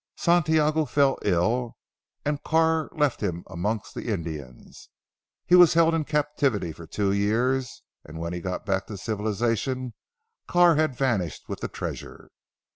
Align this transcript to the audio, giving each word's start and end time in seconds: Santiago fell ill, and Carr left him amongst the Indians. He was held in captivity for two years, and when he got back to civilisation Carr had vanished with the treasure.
Santiago 0.17 0.85
fell 0.85 1.19
ill, 1.21 1.77
and 2.25 2.41
Carr 2.41 2.89
left 2.91 3.21
him 3.21 3.43
amongst 3.45 3.93
the 3.93 4.07
Indians. 4.11 4.89
He 5.45 5.53
was 5.53 5.75
held 5.75 5.93
in 5.93 6.05
captivity 6.05 6.71
for 6.71 6.87
two 6.87 7.11
years, 7.11 7.83
and 8.03 8.17
when 8.19 8.33
he 8.33 8.41
got 8.41 8.65
back 8.65 8.87
to 8.87 8.97
civilisation 8.97 9.93
Carr 10.47 10.73
had 10.73 10.95
vanished 10.95 11.47
with 11.47 11.59
the 11.59 11.67
treasure. 11.67 12.31